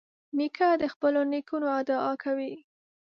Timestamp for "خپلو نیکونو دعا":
0.93-2.13